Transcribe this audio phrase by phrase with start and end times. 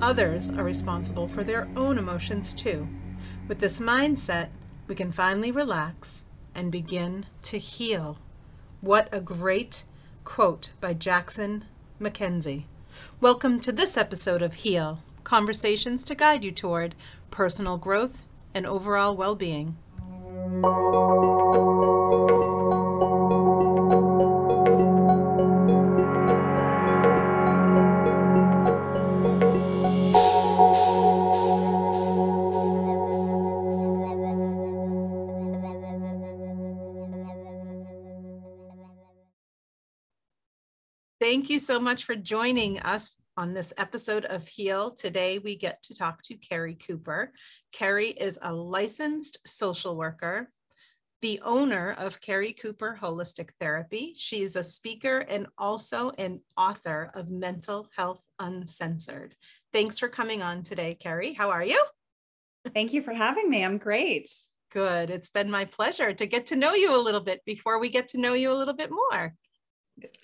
[0.00, 2.86] others are responsible for their own emotions too.
[3.48, 4.48] With this mindset,
[4.86, 6.24] we can finally relax
[6.54, 8.18] and begin to heal.
[8.80, 9.84] What a great
[10.24, 11.64] quote by Jackson
[11.98, 12.66] Mackenzie.
[13.20, 16.94] Welcome to this episode of Heal Conversations to guide you toward
[17.30, 18.24] personal growth
[18.54, 19.76] and overall well being.
[41.42, 44.92] Thank you so much for joining us on this episode of Heal.
[44.92, 47.32] Today, we get to talk to Carrie Cooper.
[47.72, 50.52] Carrie is a licensed social worker,
[51.20, 54.14] the owner of Carrie Cooper Holistic Therapy.
[54.16, 59.34] She is a speaker and also an author of Mental Health Uncensored.
[59.72, 61.32] Thanks for coming on today, Carrie.
[61.32, 61.84] How are you?
[62.72, 63.64] Thank you for having me.
[63.64, 64.30] I'm great.
[64.70, 65.10] Good.
[65.10, 68.06] It's been my pleasure to get to know you a little bit before we get
[68.08, 69.34] to know you a little bit more.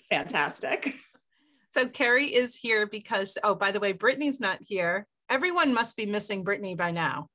[0.09, 0.95] Fantastic.
[1.71, 5.05] So Carrie is here because, oh, by the way, Brittany's not here.
[5.29, 7.29] Everyone must be missing Brittany by now.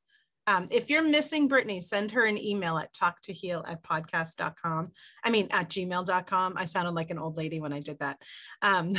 [0.46, 4.92] Um, if you're missing Brittany, send her an email at talktoheal at podcast.com.
[5.22, 6.54] I mean, at gmail.com.
[6.56, 8.18] I sounded like an old lady when I did that.
[8.60, 8.94] Um,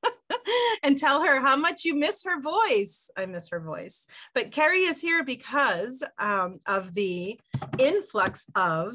[0.82, 3.10] and tell her how much you miss her voice.
[3.16, 4.06] I miss her voice.
[4.34, 7.38] But Carrie is here because um, of the
[7.78, 8.94] influx of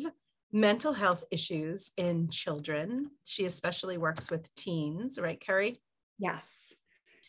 [0.52, 3.10] mental health issues in children.
[3.26, 5.82] She especially works with teens, right, Carrie?
[6.18, 6.74] Yes.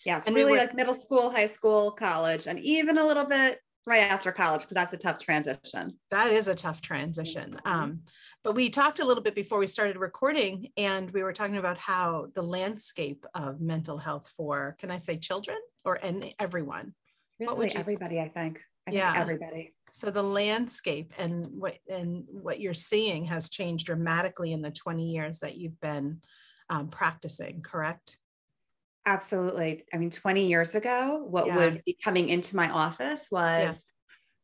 [0.05, 0.27] Yes.
[0.27, 3.61] And really we were, like middle school, high school, college, and even a little bit
[3.87, 5.99] right after college, because that's a tough transition.
[6.11, 7.53] That is a tough transition.
[7.53, 7.69] Mm-hmm.
[7.69, 8.01] Um,
[8.45, 11.79] but we talked a little bit before we started recording, and we were talking about
[11.79, 16.95] how the landscape of mental health for, can I say children or and everyone?
[17.39, 18.23] Really, what would you everybody, say?
[18.23, 18.61] I think.
[18.89, 19.13] I yeah.
[19.13, 24.63] think everybody so the landscape and what and what you're seeing has changed dramatically in
[24.63, 26.21] the 20 years that you've been
[26.71, 28.17] um, practicing correct
[29.07, 31.57] absolutely i mean 20 years ago what yeah.
[31.57, 33.73] would be coming into my office was yeah.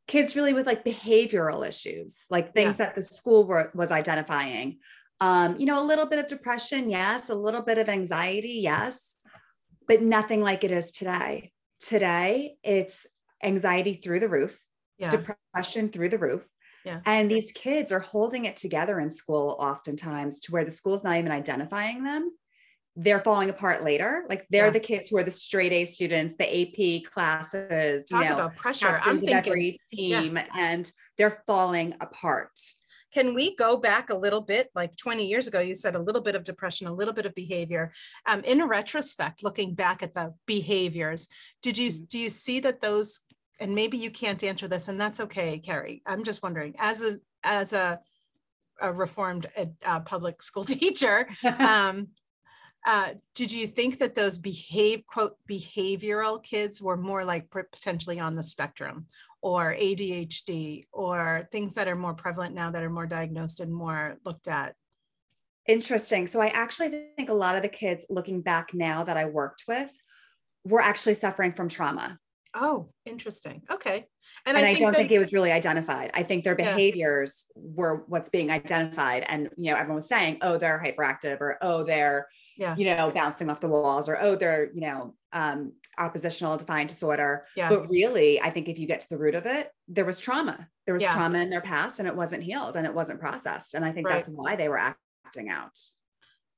[0.06, 2.87] kids really with like behavioral issues like things yeah.
[2.87, 4.78] that the school were, was identifying
[5.20, 9.14] um, you know a little bit of depression yes a little bit of anxiety yes
[9.87, 13.06] but nothing like it is today today it's
[13.42, 14.62] anxiety through the roof
[14.98, 15.10] yeah.
[15.10, 16.48] depression through the roof.
[16.84, 17.00] Yeah.
[17.06, 21.16] And these kids are holding it together in school oftentimes to where the school's not
[21.16, 22.31] even identifying them.
[22.97, 24.25] They're falling apart later.
[24.28, 24.70] Like they're yeah.
[24.70, 28.56] the kids who are the straight A students, the AP classes, Talk you know, about
[28.56, 29.00] pressure.
[29.04, 30.47] I'm thinking every team, yeah.
[30.56, 32.58] and they're falling apart.
[33.12, 35.60] Can we go back a little bit, like 20 years ago?
[35.60, 37.92] You said a little bit of depression, a little bit of behavior.
[38.26, 41.28] Um, in retrospect, looking back at the behaviors,
[41.62, 42.04] did you mm-hmm.
[42.08, 43.20] do you see that those
[43.60, 46.02] and maybe you can't answer this and that's okay carrie.
[46.06, 48.00] I'm just wondering as a as a,
[48.80, 49.46] a reformed
[49.84, 52.08] uh, public school teacher um,
[52.86, 58.36] uh, did you think that those behave quote behavioral kids were more like potentially on
[58.36, 59.06] the spectrum
[59.42, 64.16] or adhd or things that are more prevalent now that are more diagnosed and more
[64.25, 64.75] looked at?
[65.66, 66.26] Interesting.
[66.26, 69.64] So i actually think a lot of the kids looking back now that i worked
[69.69, 69.90] with
[70.64, 72.19] were actually suffering from trauma
[72.54, 73.62] Oh, interesting.
[73.70, 74.06] Okay.
[74.46, 76.10] And, and I, I don't think it was really identified.
[76.14, 77.62] I think their behaviors yeah.
[77.74, 79.24] were what's being identified.
[79.28, 82.74] And, you know, everyone was saying, oh, they're hyperactive or, oh, they're, yeah.
[82.76, 87.44] you know, bouncing off the walls or, oh, they're, you know, um, oppositional defiant disorder.
[87.54, 87.68] Yeah.
[87.68, 90.68] But really, I think if you get to the root of it, there was trauma.
[90.86, 93.74] There was trauma in their past and it wasn't healed and it wasn't processed.
[93.74, 94.14] And I think right.
[94.14, 95.78] that's why they were acting out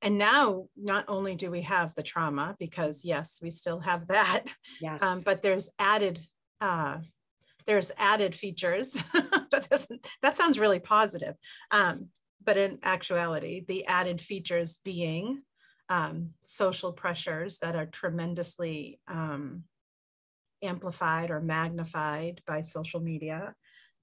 [0.01, 4.43] and now not only do we have the trauma because yes we still have that
[4.81, 5.01] yes.
[5.01, 6.19] Um, but there's added
[6.59, 6.99] uh,
[7.65, 8.93] there's added features
[9.51, 11.35] that doesn't that sounds really positive
[11.71, 12.09] um,
[12.43, 15.41] but in actuality the added features being
[15.89, 19.63] um, social pressures that are tremendously um,
[20.63, 23.53] amplified or magnified by social media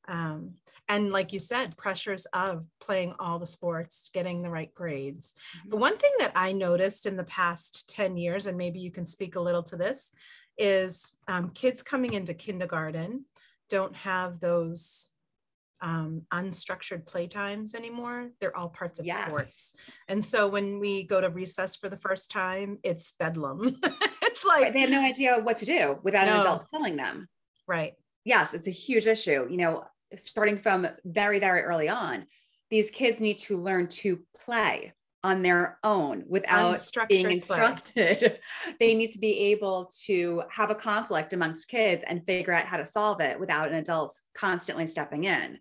[0.09, 0.55] um,
[0.89, 5.35] and like you said, pressures of playing all the sports, getting the right grades.
[5.59, 5.69] Mm-hmm.
[5.69, 9.05] The one thing that I noticed in the past 10 years, and maybe you can
[9.05, 10.13] speak a little to this,
[10.57, 13.25] is um, kids coming into kindergarten
[13.69, 15.11] don't have those
[15.81, 18.31] um, unstructured playtimes anymore.
[18.41, 19.27] They're all parts of yeah.
[19.27, 19.75] sports.
[20.09, 23.79] And so when we go to recess for the first time, it's bedlam.
[24.23, 24.73] it's like right.
[24.73, 26.35] they have no idea what to do without no.
[26.35, 27.29] an adult telling them.
[27.67, 27.93] Right.
[28.25, 29.47] Yes, it's a huge issue.
[29.49, 29.85] You know,
[30.17, 32.27] starting from very, very early on,
[32.71, 34.93] these kids need to learn to play.
[35.25, 36.79] on their own without
[37.09, 38.39] being instructed.
[38.79, 42.77] they need to be able to have a conflict amongst kids and figure out how
[42.77, 45.59] to solve it without an adult constantly stepping in.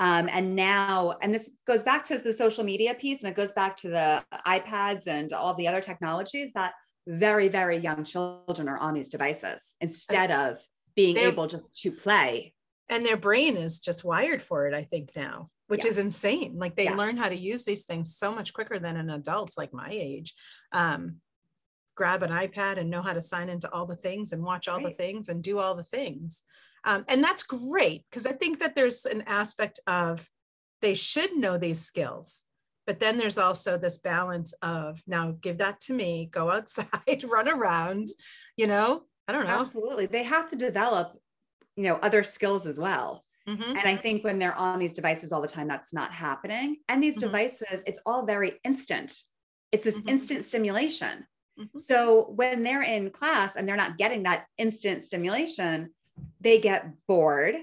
[0.00, 3.52] Um, and now, and this goes back to the social media piece and it goes
[3.52, 6.74] back to the iPads and all the other technologies that
[7.06, 10.60] very, very young children are on these devices instead of
[10.94, 12.52] being able just to play.
[12.88, 15.92] And their brain is just wired for it, I think, now which yes.
[15.92, 16.54] is insane.
[16.58, 16.96] Like they yes.
[16.96, 20.34] learn how to use these things so much quicker than an adults like my age.
[20.72, 21.16] Um,
[21.94, 24.78] grab an iPad and know how to sign into all the things and watch all
[24.78, 24.86] right.
[24.86, 26.42] the things and do all the things.
[26.84, 30.26] Um, and that's great because I think that there's an aspect of
[30.80, 32.46] they should know these skills.
[32.86, 37.48] But then there's also this balance of now give that to me, go outside, run
[37.48, 38.08] around,
[38.56, 39.60] you know, I don't know.
[39.60, 40.06] Absolutely.
[40.06, 41.18] They have to develop,
[41.78, 43.24] you know, other skills as well.
[43.48, 43.76] Mm-hmm.
[43.76, 46.78] And I think when they're on these devices all the time, that's not happening.
[46.88, 47.28] And these mm-hmm.
[47.28, 49.16] devices, it's all very instant.
[49.70, 50.08] It's this mm-hmm.
[50.08, 51.24] instant stimulation.
[51.56, 51.78] Mm-hmm.
[51.78, 55.90] So when they're in class and they're not getting that instant stimulation,
[56.40, 57.54] they get bored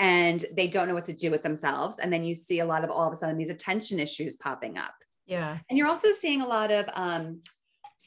[0.00, 2.00] and they don't know what to do with themselves.
[2.00, 4.76] And then you see a lot of all of a sudden these attention issues popping
[4.76, 4.94] up.
[5.24, 5.56] Yeah.
[5.70, 7.42] And you're also seeing a lot of um,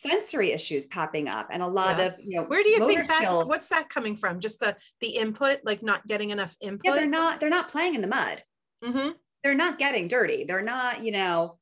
[0.02, 2.20] sensory issues popping up and a lot yes.
[2.20, 3.46] of you know where do you think that's skills.
[3.46, 4.40] what's that coming from?
[4.40, 7.96] Just the the input like not getting enough input yeah they're not they're not playing
[7.96, 8.44] in the mud.
[8.84, 9.10] Mm-hmm.
[9.44, 10.44] they're not getting dirty.
[10.44, 11.58] They're not you know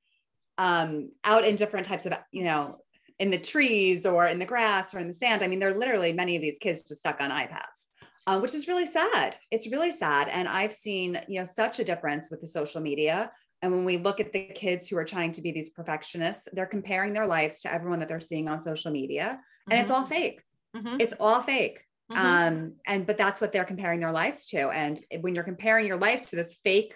[0.58, 2.80] um out in different types of you know
[3.20, 5.44] in the trees or in the grass or in the sand.
[5.44, 7.88] I mean they're literally many of these kids just stuck on ipads
[8.28, 9.36] um, which is really sad.
[9.52, 10.30] It's really sad.
[10.30, 13.32] And i've seen you know such a difference with the social media
[13.64, 16.66] and when we look at the kids who are trying to be these perfectionists, they're
[16.66, 19.40] comparing their lives to everyone that they're seeing on social media.
[19.70, 19.82] And mm-hmm.
[19.82, 20.42] it's all fake.
[20.76, 20.98] Mm-hmm.
[21.00, 21.80] It's all fake.
[22.12, 22.26] Mm-hmm.
[22.26, 24.70] Um, and but that's what they're comparing their lives to.
[24.70, 26.94] And when you're comparing your life to this fake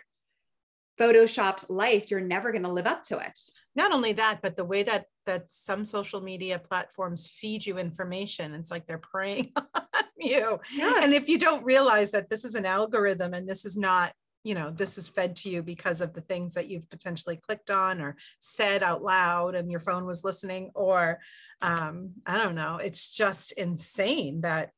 [0.99, 3.39] photoshopped life, you're never going to live up to it.
[3.77, 8.53] Not only that, but the way that that some social media platforms feed you information,
[8.53, 10.59] it's like they're preying on you.
[10.73, 11.01] Yes.
[11.01, 14.11] And if you don't realize that this is an algorithm and this is not
[14.47, 17.69] you know this is fed to you because of the things that you've potentially clicked
[17.69, 21.19] on or said out loud and your phone was listening or
[21.61, 24.71] um, i don't know it's just insane that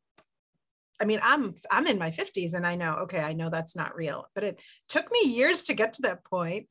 [1.00, 3.96] i mean i'm i'm in my 50s and i know okay i know that's not
[3.96, 6.68] real but it took me years to get to that point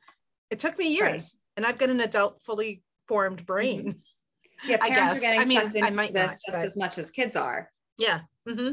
[0.51, 1.57] it took me years right.
[1.57, 4.71] and i've got an adult fully formed brain mm-hmm.
[4.71, 6.67] yeah i guess i mean i might this not, just but...
[6.67, 8.73] as much as kids are yeah mm-hmm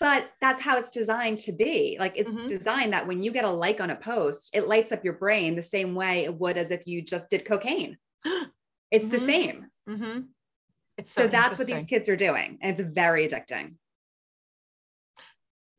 [0.00, 2.48] but that's how it's designed to be like it's mm-hmm.
[2.48, 5.54] designed that when you get a like on a post it lights up your brain
[5.54, 7.96] the same way it would as if you just did cocaine
[8.90, 9.08] it's mm-hmm.
[9.12, 10.20] the same mm-hmm.
[10.96, 13.74] it's so, so that's what these kids are doing and it's very addicting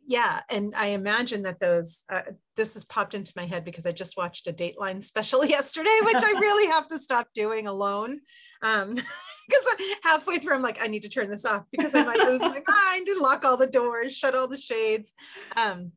[0.06, 2.22] yeah and i imagine that those uh,
[2.56, 6.24] this has popped into my head because i just watched a dateline special yesterday which
[6.24, 8.20] i really have to stop doing alone
[8.62, 8.98] um
[9.52, 12.42] because halfway through I'm like, I need to turn this off because I might lose
[12.42, 15.14] my mind and lock all the doors, shut all the shades.
[15.56, 15.92] Um,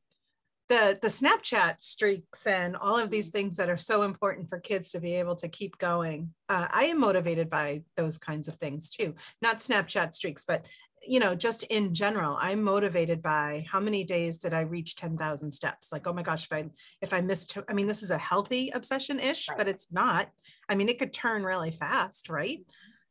[0.68, 4.90] the the Snapchat streaks and all of these things that are so important for kids
[4.90, 6.32] to be able to keep going.
[6.49, 9.14] Uh, I am motivated by those kinds of things too.
[9.42, 10.66] Not Snapchat streaks, but
[11.06, 15.50] you know, just in general, I'm motivated by how many days did I reach 10,000
[15.52, 15.92] steps?
[15.92, 16.64] Like, oh my gosh, if I
[17.02, 19.58] if I missed, I mean, this is a healthy obsession ish, right.
[19.58, 20.28] but it's not.
[20.68, 22.61] I mean, it could turn really fast, right?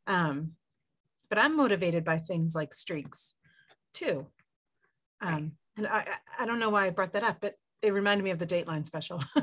[0.06, 0.56] Um,
[1.28, 3.34] but I'm motivated by things like streaks
[3.92, 4.26] too.
[5.20, 6.06] Um, and I,
[6.38, 8.86] I don't know why I brought that up, but it reminded me of the Dateline
[8.86, 9.22] special.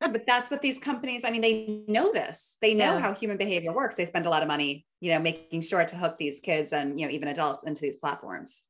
[0.00, 2.56] but that's what these companies, I mean, they know this.
[2.60, 3.00] They know yeah.
[3.00, 3.94] how human behavior works.
[3.94, 7.00] They spend a lot of money, you know, making sure to hook these kids and,
[7.00, 8.62] you know, even adults into these platforms.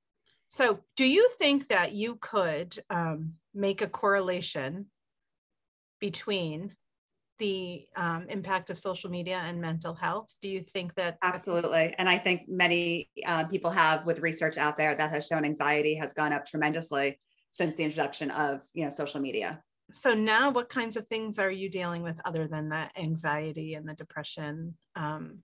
[0.49, 4.87] So, do you think that you could um, make a correlation
[5.99, 6.77] between
[7.43, 10.29] the um, impact of social media and mental health?
[10.41, 11.19] Do you think that?
[11.23, 11.93] Absolutely.
[11.99, 15.97] And I think many uh, people have with research out there that has shown anxiety
[15.97, 17.19] has gone up tremendously
[17.51, 19.61] since the introduction of you know social media.
[19.93, 23.89] So now what kinds of things are you dealing with other than that anxiety and
[23.89, 24.77] the depression?
[24.95, 25.43] Um,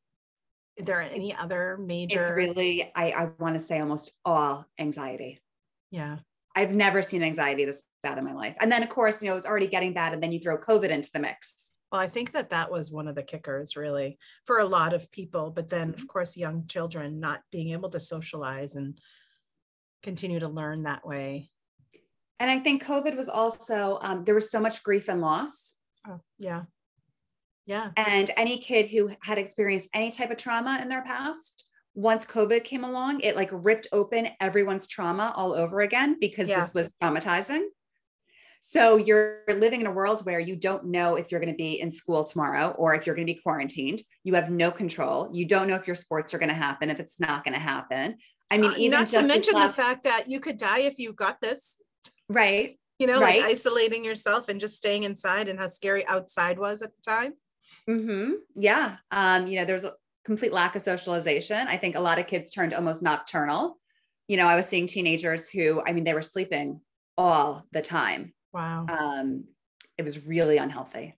[0.81, 2.23] are there any other major?
[2.23, 5.41] It's really, I, I want to say almost all anxiety.
[5.91, 6.19] Yeah.
[6.55, 8.57] I've never seen anxiety this bad in my life.
[8.61, 10.15] And then, of course, you know, it was already getting bad.
[10.15, 11.68] And then you throw COVID into the mix.
[11.91, 15.11] Well, I think that that was one of the kickers, really, for a lot of
[15.11, 15.51] people.
[15.51, 16.07] But then, of mm-hmm.
[16.07, 18.99] course, young children not being able to socialize and
[20.03, 21.51] continue to learn that way.
[22.41, 25.73] And I think COVID was also, um, there was so much grief and loss.
[26.07, 26.65] Oh, yeah.
[27.67, 27.91] Yeah.
[27.97, 32.65] And any kid who had experienced any type of trauma in their past, once COVID
[32.65, 36.61] came along, it like ripped open everyone's trauma all over again because yeah.
[36.61, 37.65] this was traumatizing.
[38.61, 41.81] So you're living in a world where you don't know if you're going to be
[41.81, 44.03] in school tomorrow or if you're going to be quarantined.
[44.25, 45.31] You have no control.
[45.33, 47.61] You don't know if your sports are going to happen, if it's not going to
[47.61, 48.17] happen.
[48.51, 50.99] I mean, uh, even not to mention last- the fact that you could die if
[50.99, 51.81] you got this.
[52.29, 52.79] Right.
[52.99, 53.41] You know, right.
[53.41, 57.35] like isolating yourself and just staying inside and how scary outside was at the time.
[57.89, 58.33] Mm-hmm.
[58.57, 58.97] Yeah.
[59.11, 61.69] Um, you know, there's a complete lack of socialization.
[61.69, 63.79] I think a lot of kids turned almost nocturnal.
[64.27, 66.81] You know, I was seeing teenagers who, I mean, they were sleeping
[67.17, 68.35] all the time.
[68.53, 68.87] Wow.
[68.89, 69.45] Um,
[69.97, 71.17] it was really unhealthy.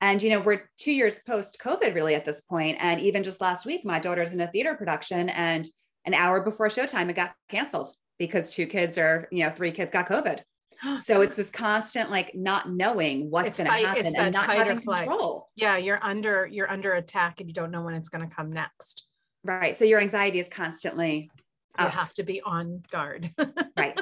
[0.00, 2.76] And, you know, we're two years post COVID really at this point.
[2.80, 5.66] And even just last week, my daughter's in a theater production and
[6.04, 9.90] an hour before showtime, it got canceled because two kids or, you know, three kids
[9.90, 10.40] got COVID.
[11.02, 15.48] so it's this constant like not knowing what's going to happen and not having control.
[15.56, 18.52] Yeah, you're under you're under attack and you don't know when it's going to come
[18.52, 19.06] next.
[19.42, 19.76] Right.
[19.76, 21.30] So your anxiety is constantly
[21.78, 23.30] you have to be on guard.
[23.76, 24.00] right.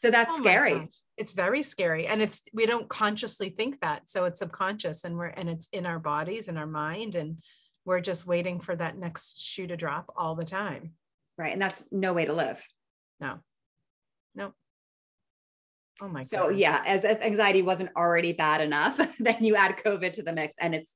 [0.00, 0.88] So that's oh scary.
[1.18, 4.08] It's very scary and it's we don't consciously think that.
[4.08, 7.40] So it's subconscious and we're and it's in our bodies and our mind and
[7.84, 10.92] we're just waiting for that next shoe to drop all the time.
[11.36, 11.52] Right.
[11.52, 12.64] And that's no way to live.
[13.20, 13.38] No.
[14.34, 14.52] No.
[16.00, 16.60] Oh my god So goodness.
[16.60, 20.54] yeah, as if anxiety wasn't already bad enough, then you add COVID to the mix
[20.60, 20.94] and it's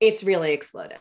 [0.00, 0.98] it's really exploded.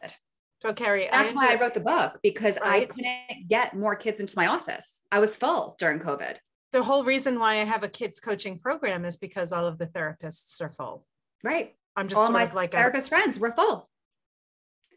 [0.62, 2.84] So Carrie, that's I why I wrote the book because right?
[2.84, 5.02] I couldn't get more kids into my office.
[5.10, 6.36] I was full during COVID.
[6.72, 9.88] The whole reason why I have a kids coaching program is because all of the
[9.88, 11.06] therapists are full.
[11.44, 11.76] Right.
[11.96, 13.90] I'm just all my like therapist a- friends were full.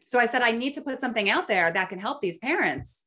[0.05, 3.05] So I said I need to put something out there that can help these parents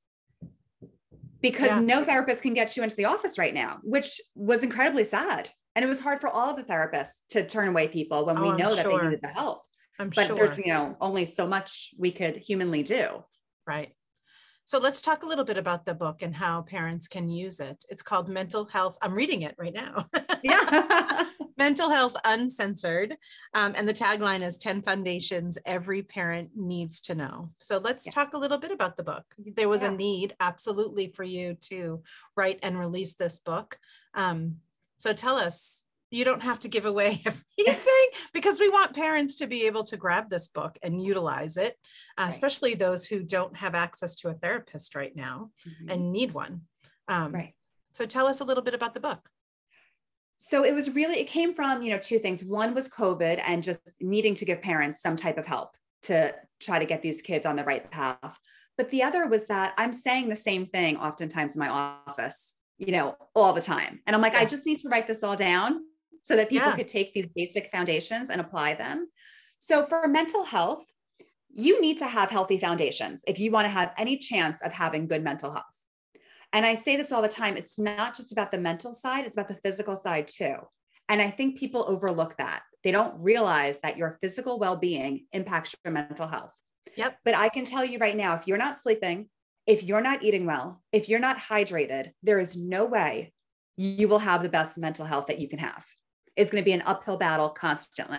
[1.41, 1.81] because yeah.
[1.81, 5.51] no therapist can get you into the office right now, which was incredibly sad.
[5.75, 8.43] And it was hard for all of the therapists to turn away people when oh,
[8.43, 8.99] we know I'm that sure.
[8.99, 9.63] they needed the help.
[9.99, 10.37] I'm but sure.
[10.37, 13.25] there's, you know, only so much we could humanly do.
[13.67, 13.93] Right.
[14.67, 17.85] So let's talk a little bit about the book and how parents can use it.
[17.89, 18.99] It's called Mental Health.
[19.01, 20.07] I'm reading it right now.
[20.43, 21.29] yeah.
[21.57, 23.17] Mental Health Uncensored.
[23.55, 27.49] Um, and the tagline is 10 Foundations Every Parent Needs to Know.
[27.61, 28.13] So let's yeah.
[28.13, 29.25] talk a little bit about the book.
[29.39, 29.93] There was yeah.
[29.93, 32.03] a need, absolutely, for you to
[32.37, 33.79] write and release this book.
[34.15, 34.57] Um,
[34.97, 39.47] so tell us you don't have to give away everything because we want parents to
[39.47, 41.77] be able to grab this book and utilize it,
[42.19, 42.31] uh, right.
[42.33, 45.91] especially those who don't have access to a therapist right now mm-hmm.
[45.91, 46.63] and need one.
[47.09, 47.55] Um, right.
[47.95, 49.29] So tell us a little bit about the book.
[50.39, 52.45] So it was really, it came from, you know, two things.
[52.45, 56.79] One was COVID and just needing to give parents some type of help to try
[56.79, 58.39] to get these kids on the right path.
[58.77, 62.93] But the other was that I'm saying the same thing oftentimes in my office, you
[62.93, 64.01] know, all the time.
[64.07, 64.41] And I'm like, yeah.
[64.41, 65.81] I just need to write this all down
[66.27, 66.77] so that people yeah.
[66.77, 69.09] could take these basic foundations and apply them.
[69.61, 70.85] So for mental health,
[71.51, 75.07] you need to have healthy foundations if you want to have any chance of having
[75.07, 75.65] good mental health.
[76.53, 79.37] And I say this all the time it's not just about the mental side, it's
[79.37, 80.57] about the physical side too.
[81.09, 82.63] And I think people overlook that.
[82.83, 86.53] They don't realize that your physical well being impacts your mental health.
[86.97, 87.19] Yep.
[87.25, 89.29] But I can tell you right now if you're not sleeping,
[89.65, 93.33] if you're not eating well, if you're not hydrated, there is no way
[93.77, 95.87] you will have the best mental health that you can have
[96.37, 98.19] it's going to be an uphill battle constantly.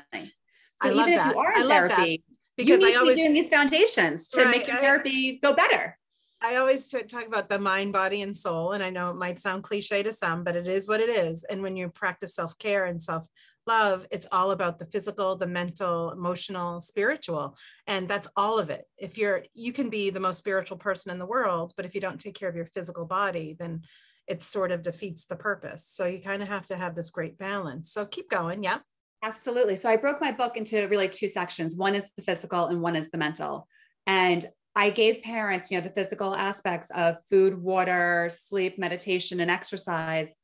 [0.81, 2.23] So even if you are in therapy,
[2.55, 5.39] because you need I always, to be doing these foundations to right, make your therapy
[5.41, 5.97] go better.
[6.41, 8.73] I always t- talk about the mind, body, and soul.
[8.73, 11.43] And I know it might sound cliche to some, but it is what it is.
[11.43, 13.27] And when you practice self care and self
[13.65, 17.57] love, it's all about the physical, the mental, emotional, spiritual.
[17.85, 18.85] And that's all of it.
[18.97, 22.01] If you're, you can be the most spiritual person in the world, but if you
[22.01, 23.81] don't take care of your physical body, then
[24.27, 25.85] it sort of defeats the purpose.
[25.85, 27.91] So you kind of have to have this great balance.
[27.91, 28.63] So keep going.
[28.63, 28.79] Yeah.
[29.23, 29.75] Absolutely.
[29.77, 31.75] So I broke my book into really two sections.
[31.75, 33.67] One is the physical and one is the mental.
[34.05, 39.49] And I gave parents, you know, the physical aspects of food, water, sleep, meditation, and
[39.49, 40.35] exercise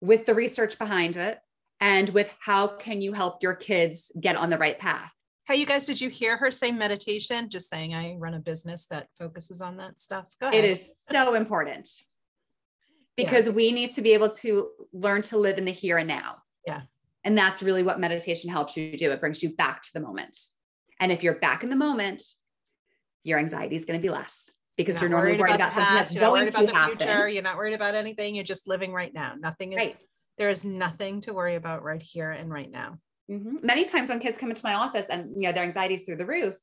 [0.00, 1.38] with the research behind it
[1.80, 5.10] and with how can you help your kids get on the right path.
[5.48, 7.48] Hey, you guys, did you hear her say meditation?
[7.48, 10.32] Just saying, I run a business that focuses on that stuff.
[10.40, 10.64] Go ahead.
[10.64, 11.90] It is so important
[13.16, 13.54] because yes.
[13.54, 16.36] we need to be able to learn to live in the here and now.
[16.66, 16.82] Yeah.
[17.24, 19.10] And that's really what meditation helps you do.
[19.10, 20.36] It brings you back to the moment.
[20.98, 22.22] And if you're back in the moment,
[23.24, 25.76] your anxiety is going to be less because you're, you're normally worried, worried about, about
[25.76, 26.96] something that's you're going to happen.
[26.98, 27.28] Future.
[27.28, 28.34] You're not worried about anything.
[28.34, 29.34] You're just living right now.
[29.38, 29.96] Nothing is, right.
[30.38, 32.98] there is nothing to worry about right here and right now.
[33.30, 33.56] Mm-hmm.
[33.62, 36.16] Many times when kids come into my office and you know their anxiety is through
[36.16, 36.56] the roof,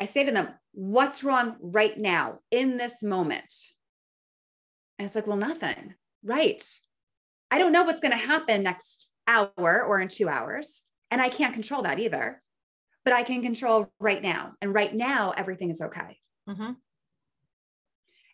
[0.00, 3.52] I say to them, "What's wrong right now in this moment?"
[5.00, 5.94] And it's like, well, nothing.
[6.22, 6.62] Right.
[7.50, 10.82] I don't know what's going to happen next hour or in two hours.
[11.10, 12.42] And I can't control that either.
[13.06, 14.52] But I can control right now.
[14.60, 16.18] And right now, everything is okay.
[16.46, 16.72] Mm-hmm.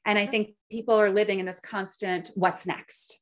[0.06, 3.16] And I think people are living in this constant what's next?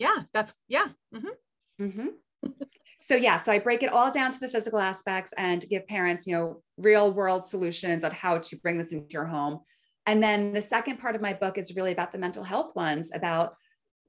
[0.00, 0.86] Yeah, that's, yeah.
[1.14, 1.84] Mm-hmm.
[1.84, 2.50] Mm-hmm.
[3.00, 6.26] so yeah, so I break it all down to the physical aspects and give parents,
[6.26, 9.60] you know, real world solutions on how to bring this into your home.
[10.08, 13.10] And then the second part of my book is really about the mental health ones,
[13.12, 13.56] about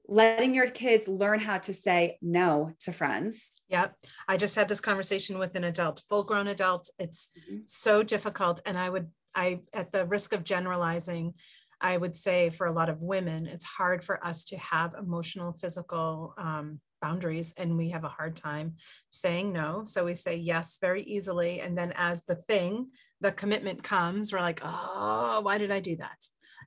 [0.08, 3.60] letting your kids learn how to say no to friends.
[3.68, 3.94] Yep.
[4.26, 6.88] I just had this conversation with an adult, full grown adult.
[6.98, 7.58] It's mm-hmm.
[7.66, 8.62] so difficult.
[8.64, 11.34] And I would, I, at the risk of generalizing,
[11.82, 15.52] I would say for a lot of women, it's hard for us to have emotional,
[15.52, 18.76] physical um, boundaries, and we have a hard time
[19.10, 19.84] saying no.
[19.84, 21.60] So we say yes very easily.
[21.60, 22.88] And then as the thing,
[23.20, 26.16] the commitment comes, we're like, oh, why did I do that?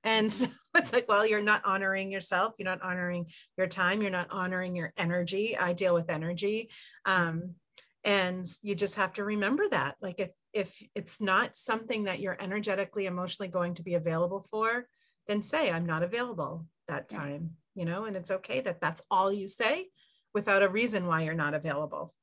[0.04, 2.54] And so it's like, well, you're not honoring yourself.
[2.58, 4.02] You're not honoring your time.
[4.02, 5.58] You're not honoring your energy.
[5.58, 6.70] I deal with energy.
[7.06, 7.56] Um,
[8.04, 9.96] and you just have to remember that.
[10.02, 14.86] Like if if it's not something that you're energetically, emotionally going to be available for,
[15.28, 19.34] then say, I'm not available that time, you know, and it's okay that that's all
[19.34, 19.88] you say
[20.34, 22.14] without a reason why you're not available.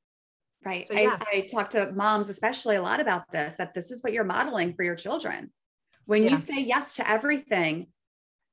[0.63, 0.87] Right.
[0.87, 1.21] So, yes.
[1.21, 4.23] I, I talk to moms, especially a lot about this, that this is what you're
[4.23, 5.51] modeling for your children.
[6.05, 6.31] When yeah.
[6.31, 7.87] you say yes to everything,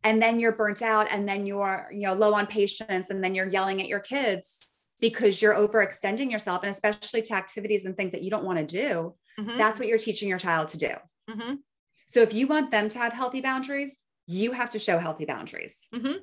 [0.04, 3.34] and then you're burnt out, and then you're, you know, low on patience, and then
[3.34, 4.68] you're yelling at your kids
[5.00, 8.64] because you're overextending yourself, and especially to activities and things that you don't want to
[8.64, 9.14] do.
[9.38, 9.58] Mm-hmm.
[9.58, 10.92] That's what you're teaching your child to do.
[11.30, 11.54] Mm-hmm.
[12.06, 15.86] So if you want them to have healthy boundaries, you have to show healthy boundaries.
[15.94, 16.18] Mm-hmm.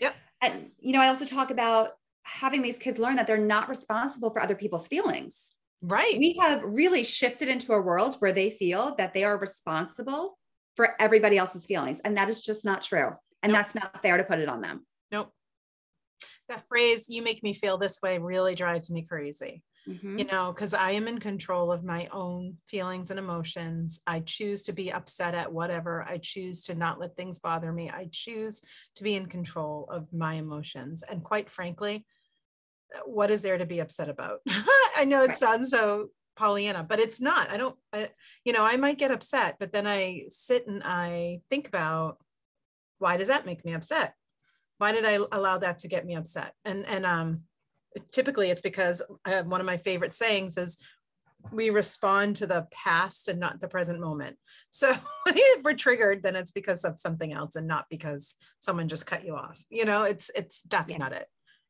[0.00, 0.14] Yep.
[0.42, 1.90] And, you know, I also talk about
[2.26, 5.54] having these kids learn that they're not responsible for other people's feelings.
[5.80, 6.18] Right.
[6.18, 10.36] We have really shifted into a world where they feel that they are responsible
[10.74, 12.00] for everybody else's feelings.
[12.04, 13.10] And that is just not true.
[13.42, 13.62] And nope.
[13.62, 14.84] that's not fair to put it on them.
[15.12, 15.30] Nope.
[16.48, 19.62] That phrase, you make me feel this way, really drives me crazy.
[19.88, 20.18] Mm-hmm.
[20.18, 24.00] You know, because I am in control of my own feelings and emotions.
[24.04, 26.04] I choose to be upset at whatever.
[26.08, 27.88] I choose to not let things bother me.
[27.88, 28.62] I choose
[28.96, 31.04] to be in control of my emotions.
[31.04, 32.04] And quite frankly,
[33.04, 34.40] what is there to be upset about?
[34.96, 37.50] I know it sounds so Pollyanna, but it's not.
[37.50, 38.10] I don't, I,
[38.44, 42.18] you know, I might get upset, but then I sit and I think about
[42.98, 44.14] why does that make me upset?
[44.78, 46.52] Why did I allow that to get me upset?
[46.64, 47.42] And and um,
[48.12, 50.78] typically it's because uh, one of my favorite sayings is
[51.52, 54.36] we respond to the past and not the present moment.
[54.70, 54.92] So
[55.26, 59.24] if we're triggered, then it's because of something else and not because someone just cut
[59.24, 59.64] you off.
[59.70, 60.98] You know, it's it's that's yes.
[60.98, 61.26] not it.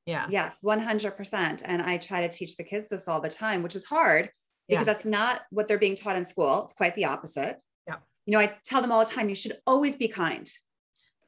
[0.07, 0.27] Yeah.
[0.31, 1.63] Yes, 100%.
[1.65, 4.31] And I try to teach the kids this all the time, which is hard
[4.69, 4.93] because yeah.
[4.93, 6.65] that's not what they're being taught in school.
[6.65, 7.59] It's quite the opposite.
[7.87, 7.97] Yeah.
[8.25, 10.49] You know, I tell them all the time, you should always be kind.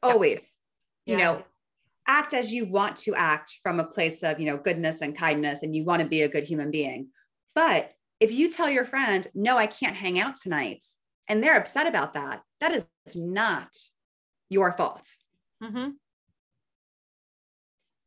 [0.03, 0.57] Always.
[1.05, 1.13] Yeah.
[1.13, 1.43] You know,
[2.07, 5.63] act as you want to act from a place of, you know, goodness and kindness
[5.63, 7.09] and you want to be a good human being.
[7.55, 10.85] But if you tell your friend, no, I can't hang out tonight,
[11.29, 13.69] and they're upset about that, that is not
[14.49, 15.09] your fault.
[15.63, 15.91] Mm-hmm.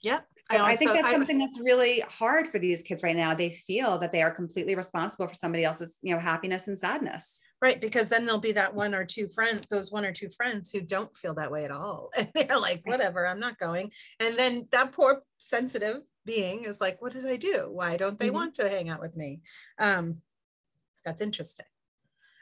[0.04, 0.26] Yep.
[0.50, 3.16] So I, also, I, think that's I, something that's really hard for these kids right
[3.16, 3.36] now.
[3.36, 7.40] They feel that they are completely responsible for somebody else's, you know, happiness and sadness.
[7.62, 7.80] Right.
[7.80, 10.82] Because then there'll be that one or two friends, those one or two friends who
[10.82, 12.10] don't feel that way at all.
[12.18, 13.92] And they're like, whatever, I'm not going.
[14.20, 17.68] And then that poor sensitive being is like, what did I do?
[17.70, 18.36] Why don't they mm-hmm.
[18.36, 19.42] want to hang out with me?
[19.78, 20.18] Um,
[21.06, 21.66] that's interesting.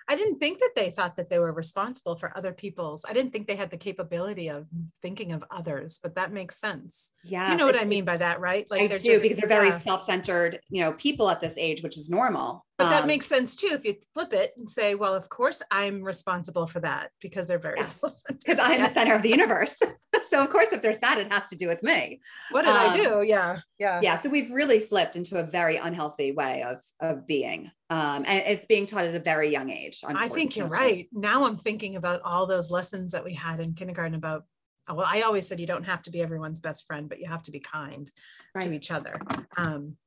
[0.10, 3.06] I didn't think that they thought that they were responsible for other people's.
[3.08, 4.66] I didn't think they had the capability of
[5.04, 7.12] thinking of others, but that makes sense.
[7.24, 8.66] Yeah, you know what I mean by that, right?
[8.72, 9.78] Like I do just, because they're very yeah.
[9.78, 12.66] self-centered, you know, people at this age, which is normal.
[12.80, 15.62] But um, that makes sense too if you flip it and say, "Well, of course
[15.70, 18.88] I'm responsible for that because they're very yes, because I'm yeah.
[18.88, 19.78] the center of the universe."
[20.30, 22.22] so of course, if they're sad, it has to do with me.
[22.52, 23.24] What did um, I do?
[23.24, 24.20] Yeah, yeah, yeah.
[24.20, 28.66] So we've really flipped into a very unhealthy way of of being um, and it's
[28.68, 30.02] being taught at a very young age.
[30.06, 31.08] I think you're right.
[31.12, 34.44] Now I'm thinking about all those lessons that we had in kindergarten about.
[34.88, 37.44] Well, I always said you don't have to be everyone's best friend, but you have
[37.44, 38.10] to be kind
[38.56, 38.64] right.
[38.64, 39.20] to each other.
[39.58, 39.98] Um,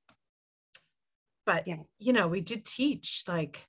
[1.47, 1.77] but yeah.
[1.99, 3.67] you know, we did teach like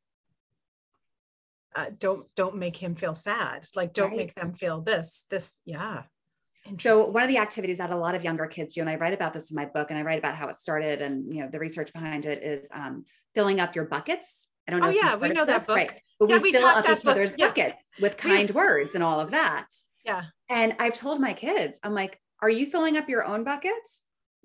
[1.76, 3.66] uh, don't don't make him feel sad.
[3.76, 4.18] Like don't right.
[4.18, 6.04] make them feel this this yeah.
[6.80, 9.14] So one of the activities that a lot of younger kids do, and I write
[9.14, 11.50] about this in my book, and I write about how it started and you know
[11.50, 13.06] the research behind it is um,
[13.36, 14.48] filling up your buckets.
[14.68, 14.88] I don't know.
[14.88, 15.76] Oh yeah, we know that book.
[15.76, 16.02] Right.
[16.20, 17.12] But yeah, we, we fill up each book.
[17.12, 17.48] other's yeah.
[17.48, 19.68] buckets with kind we, words and all of that.
[20.06, 20.24] Yeah.
[20.50, 23.74] And I've told my kids, I'm like, are you filling up your own bucket?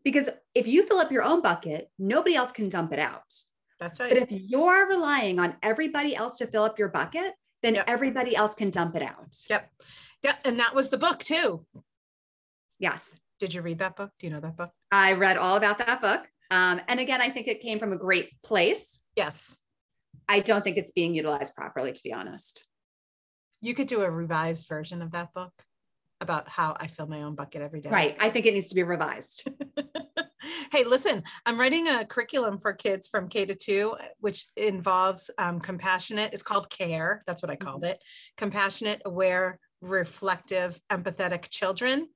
[0.09, 3.31] Because if you fill up your own bucket, nobody else can dump it out.
[3.79, 4.09] That's right.
[4.09, 7.85] But if you're relying on everybody else to fill up your bucket, then yep.
[7.87, 9.37] everybody else can dump it out.
[9.51, 9.71] Yep.
[10.23, 10.35] Yeah.
[10.47, 11.67] And that was the book too.
[12.79, 13.13] Yes.
[13.39, 14.11] Did you read that book?
[14.19, 14.71] Do you know that book?
[14.91, 16.27] I read all about that book.
[16.51, 19.01] Um, and again, I think it came from a great place.
[19.15, 19.59] Yes.
[20.27, 22.65] I don't think it's being utilized properly, to be honest.
[23.61, 25.53] You could do a revised version of that book
[26.21, 27.91] about how I fill my own bucket every day.
[27.91, 28.17] Right.
[28.19, 29.49] I think it needs to be revised.
[30.73, 35.61] hey, listen, I'm writing a curriculum for kids from K to two, which involves um,
[35.61, 36.33] compassionate.
[36.33, 37.23] It's called CARE.
[37.27, 37.93] That's what I called mm-hmm.
[37.93, 38.05] it.
[38.37, 42.09] Compassionate, aware, reflective, empathetic children.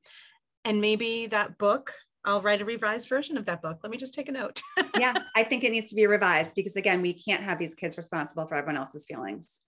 [0.64, 1.92] And maybe that book,
[2.24, 3.80] I'll write a revised version of that book.
[3.82, 4.60] Let me just take a note.
[4.98, 7.96] yeah, I think it needs to be revised because again, we can't have these kids
[7.96, 9.60] responsible for everyone else's feelings.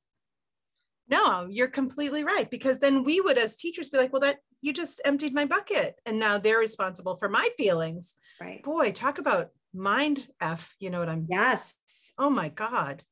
[1.08, 2.50] No, you're completely right.
[2.50, 5.96] Because then we would, as teachers, be like, well, that you just emptied my bucket.
[6.06, 8.14] And now they're responsible for my feelings.
[8.40, 8.62] Right.
[8.62, 10.74] Boy, talk about mind F.
[10.78, 11.74] You know what I'm Yes.
[12.16, 13.02] Oh my God.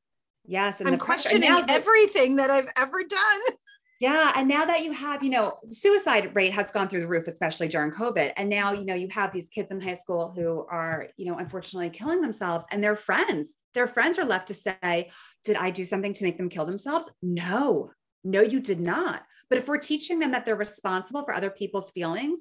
[0.45, 0.79] Yes.
[0.79, 3.41] And I'm questioning everything that I've ever done.
[3.99, 4.33] Yeah.
[4.35, 7.69] And now that you have, you know, suicide rate has gone through the roof, especially
[7.69, 8.33] during COVID.
[8.35, 11.37] And now, you know, you have these kids in high school who are, you know,
[11.37, 15.09] unfortunately killing themselves and their friends, their friends are left to say,
[15.43, 17.09] did I do something to make them kill themselves?
[17.21, 17.91] No,
[18.23, 19.23] no, you did not.
[19.49, 22.39] But if we're teaching them that they're responsible for other people's feelings,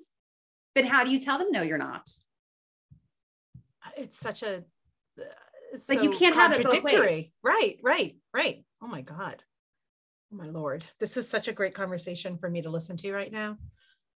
[0.75, 2.09] then how do you tell them, no, you're not?
[3.97, 4.63] It's such a,
[5.73, 7.27] it's like so you can't have it both ways.
[7.43, 8.65] Right, right, right.
[8.83, 9.43] Oh my God.
[10.33, 13.31] Oh my lord, this is such a great conversation for me to listen to right
[13.31, 13.59] now.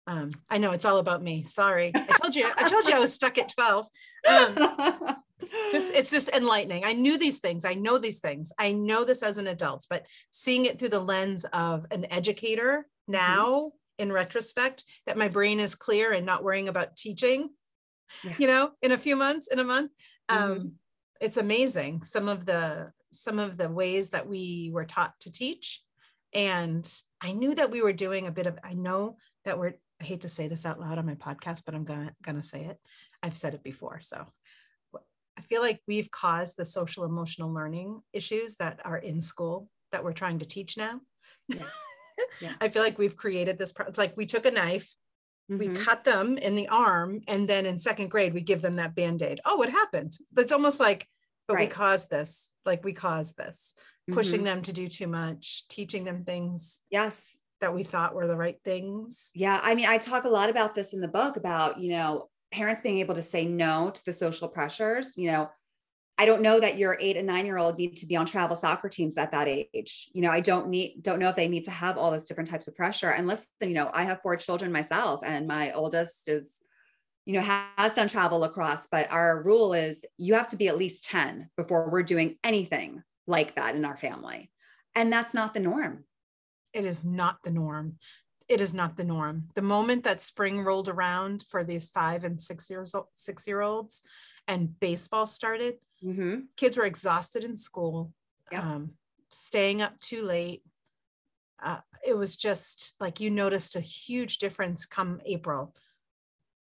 [0.07, 1.43] Um, I know it's all about me.
[1.43, 2.51] Sorry, I told you.
[2.57, 3.89] I told you I was stuck at twelve.
[4.27, 4.55] Um,
[5.73, 6.85] just it's just enlightening.
[6.85, 7.65] I knew these things.
[7.65, 8.53] I know these things.
[8.59, 12.87] I know this as an adult, but seeing it through the lens of an educator
[13.09, 14.03] now, mm-hmm.
[14.03, 17.51] in retrospect, that my brain is clear and not worrying about teaching.
[18.23, 18.35] Yeah.
[18.39, 19.91] You know, in a few months, in a month,
[20.29, 20.69] um, mm-hmm.
[21.21, 22.03] it's amazing.
[22.03, 25.83] Some of the some of the ways that we were taught to teach
[26.37, 26.87] and
[27.23, 30.21] I knew that we were doing a bit of, I know that we're, I hate
[30.21, 32.79] to say this out loud on my podcast, but I'm gonna gonna say it.
[33.23, 34.03] I've said it before.
[34.03, 34.27] So
[35.39, 40.03] I feel like we've caused the social emotional learning issues that are in school that
[40.03, 41.01] we're trying to teach now.
[41.49, 41.63] Yeah.
[42.41, 42.55] Yeah.
[42.63, 43.75] I feel like we've created this.
[43.87, 44.95] It's like we took a knife,
[45.51, 45.59] mm-hmm.
[45.59, 48.95] we cut them in the arm, and then in second grade we give them that
[48.95, 49.39] band aid.
[49.45, 50.17] Oh, what happened?
[50.35, 51.07] It's almost like,
[51.47, 51.69] but right.
[51.69, 52.55] we caused this.
[52.65, 53.75] Like we caused this
[54.11, 54.45] pushing mm-hmm.
[54.45, 56.79] them to do too much, teaching them things.
[56.91, 57.37] Yes.
[57.61, 59.31] That we thought were the right things.
[59.35, 59.59] Yeah.
[59.63, 62.81] I mean, I talk a lot about this in the book about, you know, parents
[62.81, 65.13] being able to say no to the social pressures.
[65.17, 65.51] You know,
[66.17, 68.57] I don't know that your eight and nine year old need to be on travel
[68.57, 70.09] soccer teams at that age.
[70.15, 72.49] You know, I don't need, don't know if they need to have all those different
[72.49, 73.11] types of pressure.
[73.11, 76.63] And listen, you know, I have four children myself, and my oldest is,
[77.27, 80.79] you know, has done travel lacrosse, but our rule is you have to be at
[80.79, 84.51] least 10 before we're doing anything like that in our family.
[84.95, 86.05] And that's not the norm.
[86.73, 87.99] It is not the norm.
[88.49, 89.49] It is not the norm.
[89.55, 93.61] The moment that spring rolled around for these five and six years old, six year
[93.61, 94.03] olds
[94.47, 96.41] and baseball started, mm-hmm.
[96.57, 98.13] kids were exhausted in school,
[98.53, 98.63] yep.
[98.63, 98.91] um,
[99.31, 100.63] staying up too late.
[101.61, 105.75] Uh, it was just like you noticed a huge difference come April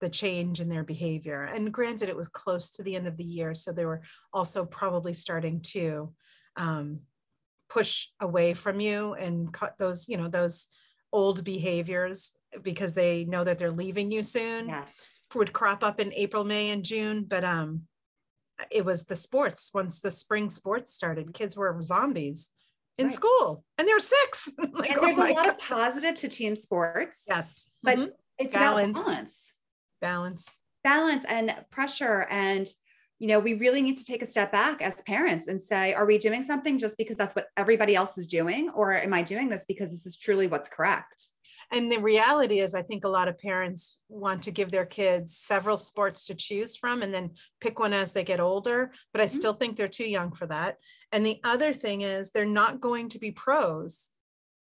[0.03, 1.43] the change in their behavior.
[1.43, 3.55] And granted, it was close to the end of the year.
[3.55, 4.01] So they were
[4.33, 6.13] also probably starting to
[6.57, 6.99] um,
[7.69, 10.67] push away from you and cut those, you know, those
[11.13, 14.67] old behaviors because they know that they're leaving you soon.
[14.67, 14.93] Yes.
[15.35, 17.25] Would crop up in April, May, and June.
[17.27, 17.83] But um,
[18.69, 19.71] it was the sports.
[19.73, 22.49] Once the spring sports started, kids were zombies
[22.97, 23.15] in right.
[23.15, 24.51] school and they were six.
[24.73, 25.49] like, and there's oh a lot God.
[25.49, 27.25] of positive to team sports.
[27.27, 27.69] Yes.
[27.81, 28.09] But mm-hmm.
[28.37, 28.97] it's balance.
[28.97, 29.53] balance.
[30.01, 30.53] Balance.
[30.83, 32.67] Balance and pressure and
[33.23, 36.05] you know, we really need to take a step back as parents and say, are
[36.05, 38.69] we doing something just because that's what everybody else is doing?
[38.71, 41.29] Or am I doing this because this is truly what's correct?
[41.71, 45.37] And the reality is, I think a lot of parents want to give their kids
[45.37, 47.31] several sports to choose from and then
[47.61, 48.91] pick one as they get older.
[49.13, 49.35] But I mm-hmm.
[49.35, 50.75] still think they're too young for that.
[51.13, 54.05] And the other thing is, they're not going to be pros.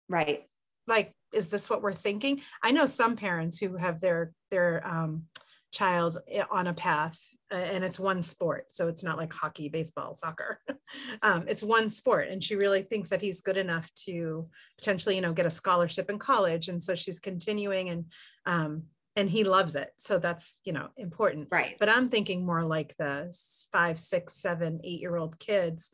[0.10, 0.46] Right.
[0.88, 2.42] Like, is this what we're thinking?
[2.64, 5.28] I know some parents who have their, their, um,
[5.72, 7.20] child eh, on a path
[7.52, 10.60] and it's one sport so it's not like hockey baseball soccer.
[11.22, 15.22] Um, it's one sport and she really thinks that he's good enough to potentially you
[15.22, 18.06] know get a scholarship in college and so she's continuing and
[18.46, 18.84] um,
[19.18, 21.50] and he loves it so that's you know important.
[21.52, 21.76] Right.
[21.78, 23.36] But i'm thinking more like the
[23.74, 25.90] five six seven eight year old kids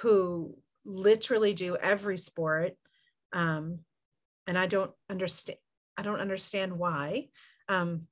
[0.00, 0.56] who
[0.86, 2.72] literally do every sport
[3.34, 3.80] um,
[4.46, 5.58] and i don't understand
[5.98, 7.28] i don't understand why.
[7.68, 8.06] Um,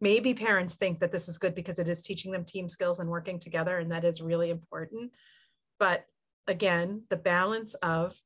[0.00, 3.08] maybe parents think that this is good because it is teaching them team skills and
[3.08, 5.12] working together and that is really important.
[5.78, 6.04] But
[6.50, 8.16] again the balance of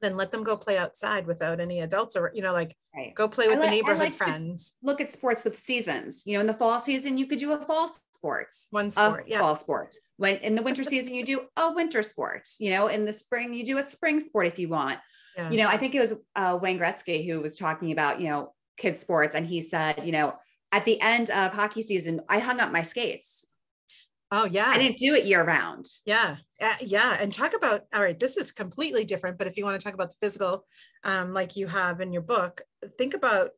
[0.00, 3.14] then let them go play outside without any adults or you know like right.
[3.14, 4.74] go play with like, the neighborhood like friends.
[4.82, 6.22] look at sports with seasons.
[6.24, 9.40] You know in the fall season you could do a fall sports one sport yeah.
[9.40, 9.94] fall sport.
[10.16, 12.46] When in the winter season you do a winter sport.
[12.60, 14.98] You know in the spring you do a spring sport if you want.
[15.36, 15.50] Yeah.
[15.50, 18.54] you know i think it was uh, wayne gretzky who was talking about you know
[18.76, 20.34] kids sports and he said you know
[20.72, 23.44] at the end of hockey season, I hung up my skates.
[24.30, 24.68] Oh yeah.
[24.68, 25.86] I didn't do it year round.
[26.04, 26.36] Yeah.
[26.60, 27.16] Uh, yeah.
[27.18, 29.94] And talk about, all right, this is completely different, but if you want to talk
[29.94, 30.66] about the physical,
[31.04, 32.60] um, like you have in your book,
[32.98, 33.50] think about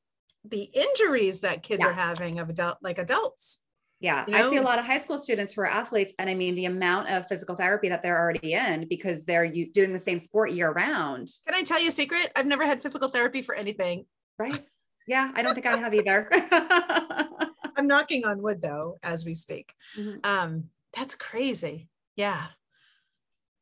[0.44, 1.90] the injuries that kids yes.
[1.90, 3.64] are having of adult, like adults.
[3.99, 4.25] Yeah.
[4.27, 4.46] You know?
[4.46, 6.14] I see a lot of high school students who are athletes.
[6.18, 9.92] And I mean, the amount of physical therapy that they're already in because they're doing
[9.92, 11.29] the same sport year round.
[11.46, 12.31] Can I tell you a secret?
[12.37, 14.07] I've never had physical therapy for anything.
[14.38, 14.64] Right.
[15.11, 15.33] Yeah.
[15.35, 16.29] I don't think I have either.
[17.77, 19.73] I'm knocking on wood though, as we speak.
[19.99, 20.18] Mm-hmm.
[20.23, 20.64] Um,
[20.96, 21.88] that's crazy.
[22.14, 22.46] Yeah.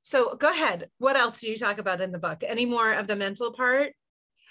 [0.02, 0.90] So go ahead.
[0.98, 2.44] What else do you talk about in the book?
[2.46, 3.92] Any more of the mental part?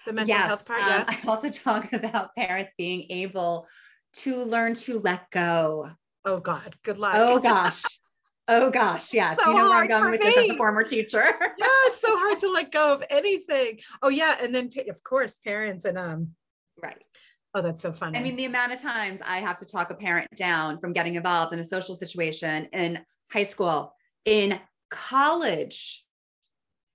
[0.07, 0.81] The mental yes, health part?
[0.81, 1.03] Um, yeah.
[1.07, 3.67] I also talk about parents being able
[4.23, 5.91] to learn to let go.
[6.25, 7.13] Oh God, good luck.
[7.15, 7.83] Oh gosh.
[8.47, 9.37] Oh gosh, yes.
[9.37, 10.29] So you know where I'm going with me.
[10.29, 11.23] this as a former teacher.
[11.39, 13.81] yeah, it's so hard to let go of anything.
[14.01, 16.29] Oh yeah, and then of course parents and um
[16.81, 17.03] right
[17.57, 18.19] Oh, that's so funny.
[18.19, 21.15] I mean, the amount of times I have to talk a parent down from getting
[21.15, 22.99] involved in a social situation in
[23.31, 24.59] high school, in
[24.91, 26.03] college.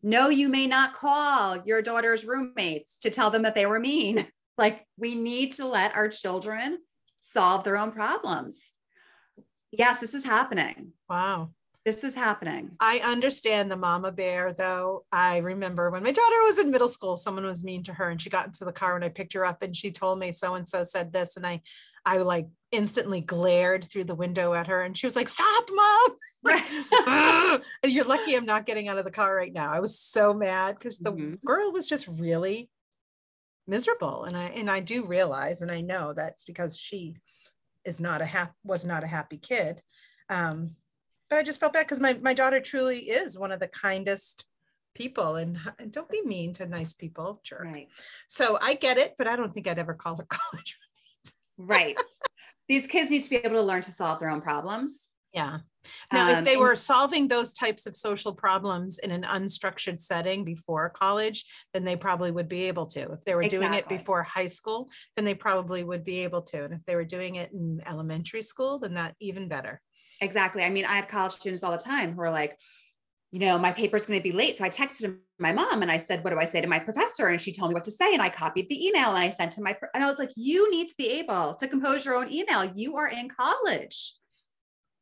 [0.05, 4.27] No, you may not call your daughter's roommates to tell them that they were mean.
[4.59, 6.77] Like, we need to let our children
[7.17, 8.71] solve their own problems.
[9.71, 10.93] Yes, this is happening.
[11.09, 11.53] Wow
[11.85, 12.71] this is happening.
[12.79, 15.05] I understand the mama bear though.
[15.11, 18.23] I remember when my daughter was in middle school, someone was mean to her and
[18.23, 20.55] she got into the car when I picked her up and she told me so
[20.55, 21.61] and so said this and I
[22.05, 26.17] I like instantly glared through the window at her and she was like, "Stop, mom."
[26.45, 26.65] Like,
[27.85, 29.71] you're lucky I'm not getting out of the car right now.
[29.73, 31.35] I was so mad cuz the mm-hmm.
[31.47, 32.69] girl was just really
[33.69, 37.17] miserable and I and I do realize and I know that's because she
[37.85, 39.83] is not a happy was not a happy kid.
[40.29, 40.75] Um,
[41.33, 44.45] but I just felt bad because my, my daughter truly is one of the kindest
[44.95, 47.65] people and, and don't be mean to nice people jerk.
[47.65, 47.89] Right.
[48.29, 50.77] so i get it but i don't think i'd ever call her college.
[51.57, 51.97] Right.
[52.69, 55.09] These kids need to be able to learn to solve their own problems.
[55.33, 55.61] Yeah.
[56.13, 60.45] Now um, if they were solving those types of social problems in an unstructured setting
[60.45, 63.13] before college then they probably would be able to.
[63.13, 63.67] If they were exactly.
[63.67, 66.65] doing it before high school then they probably would be able to.
[66.65, 69.81] And if they were doing it in elementary school then that even better
[70.23, 70.63] Exactly.
[70.63, 72.57] I mean, I have college students all the time who are like,
[73.33, 74.57] you know, my paper's going to be late.
[74.57, 77.27] So I texted my mom and I said, what do I say to my professor?
[77.27, 78.13] And she told me what to say.
[78.13, 80.71] And I copied the email and I sent to my, and I was like, you
[80.71, 82.65] need to be able to compose your own email.
[82.65, 84.15] You are in college.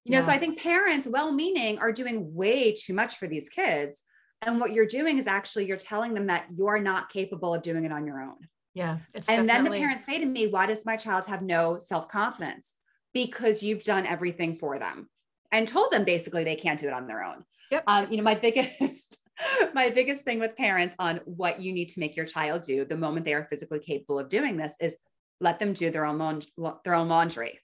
[0.04, 0.26] You know, yeah.
[0.26, 4.00] so I think parents, well meaning, are doing way too much for these kids.
[4.40, 7.84] And what you're doing is actually you're telling them that you're not capable of doing
[7.84, 8.36] it on your own.
[8.72, 8.98] Yeah.
[9.14, 9.46] and definitely...
[9.46, 12.72] then the parents say to me, why does my child have no self confidence?
[13.12, 15.08] Because you've done everything for them
[15.52, 17.44] and told them basically they can't do it on their own.
[17.70, 17.84] Yep.
[17.86, 19.18] Um, you know, my biggest
[19.74, 22.96] my biggest thing with parents on what you need to make your child do the
[22.96, 24.96] moment they are physically capable of doing this is
[25.40, 26.42] let them do their own
[26.84, 27.58] their own laundry.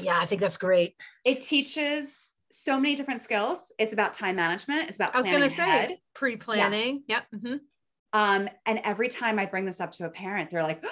[0.00, 0.94] Yeah, I think that's great.
[1.24, 2.14] It teaches
[2.52, 3.72] so many different skills.
[3.78, 4.88] It's about time management.
[4.88, 7.02] It's about I was going to say pre-planning.
[7.06, 7.20] Yeah.
[7.32, 7.42] Yep.
[7.42, 7.56] Mm-hmm.
[8.12, 10.84] Um, and every time I bring this up to a parent, they're like,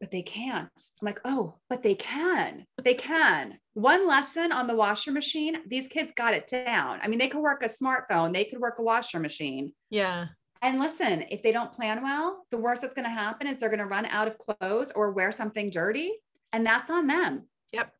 [0.00, 0.68] but they can't.
[0.76, 2.64] I'm like, oh, but they can.
[2.82, 3.58] They can.
[3.74, 6.98] One lesson on the washer machine, these kids got it down.
[7.02, 9.72] I mean, they could work a smartphone, they could work a washer machine.
[9.90, 10.26] Yeah.
[10.62, 13.70] And listen, if they don't plan well, the worst that's going to happen is they're
[13.70, 16.12] going to run out of clothes or wear something dirty.
[16.52, 17.46] And that's on them.
[17.72, 17.92] Yep.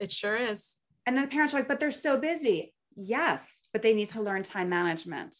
[0.00, 0.76] It sure is.
[1.04, 2.72] And then the parents are like, but they're so busy.
[2.96, 5.36] Yes, but they need to learn time management.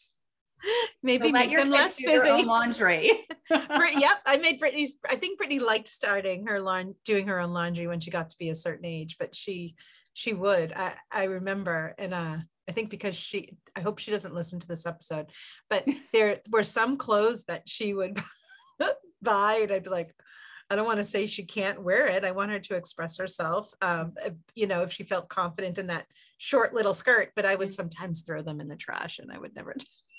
[1.03, 2.45] Maybe so make them less busy.
[2.45, 3.27] laundry.
[3.51, 4.97] yep, I made Brittany's.
[5.09, 8.38] I think Brittany liked starting her lawn, doing her own laundry when she got to
[8.38, 9.77] be a certain age, but she
[10.14, 10.73] she would.
[10.75, 12.38] I I remember, and uh,
[12.69, 13.57] I think because she.
[13.77, 15.27] I hope she doesn't listen to this episode,
[15.69, 18.19] but there were some clothes that she would
[19.23, 20.14] buy, and I'd be like,
[20.69, 22.25] I don't want to say she can't wear it.
[22.25, 23.73] I want her to express herself.
[23.81, 24.14] Um,
[24.55, 26.07] you know, if she felt confident in that
[26.38, 29.55] short little skirt, but I would sometimes throw them in the trash and I would
[29.55, 29.75] never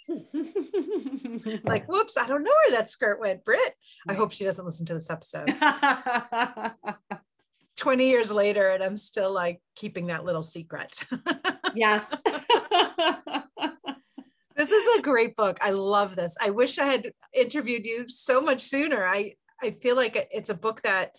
[1.63, 3.73] like, whoops, I don't know where that skirt went, Britt.
[4.07, 5.53] I hope she doesn't listen to this episode.
[7.77, 11.03] 20 years later, and I'm still like keeping that little secret.
[11.75, 12.09] yes.
[14.55, 15.57] this is a great book.
[15.61, 16.35] I love this.
[16.41, 19.05] I wish I had interviewed you so much sooner.
[19.05, 21.11] I, I feel like it's a book that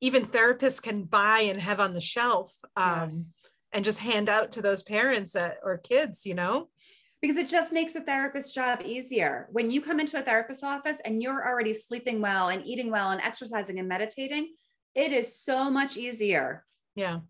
[0.00, 3.24] even therapists can buy and have on the shelf um, yes.
[3.72, 6.68] and just hand out to those parents that, or kids, you know?
[7.20, 9.48] Because it just makes a therapist's job easier.
[9.52, 13.10] When you come into a therapist's office and you're already sleeping well and eating well
[13.10, 14.54] and exercising and meditating,
[14.94, 16.64] it is so much easier.
[16.94, 17.20] Yeah.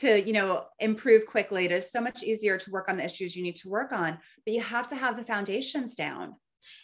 [0.00, 1.64] To, you know, improve quickly.
[1.64, 4.18] It is so much easier to work on the issues you need to work on,
[4.44, 6.34] but you have to have the foundations down.